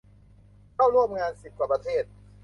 [0.75, 2.03] เข้าร่วมงานสิบกว่าประเทศ